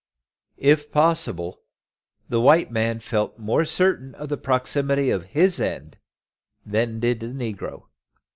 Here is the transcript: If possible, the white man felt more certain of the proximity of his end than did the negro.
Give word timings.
If 0.57 0.91
possible, 0.91 1.61
the 2.27 2.41
white 2.41 2.71
man 2.71 2.97
felt 3.01 3.37
more 3.37 3.65
certain 3.65 4.15
of 4.15 4.29
the 4.29 4.37
proximity 4.37 5.11
of 5.11 5.25
his 5.37 5.59
end 5.61 5.99
than 6.65 6.99
did 6.99 7.19
the 7.19 7.27
negro. 7.27 7.83